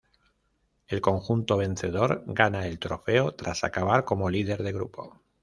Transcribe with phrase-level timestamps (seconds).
[0.87, 5.21] El conjunto vencedor gana el trofeo tras acabar como líder de grupo.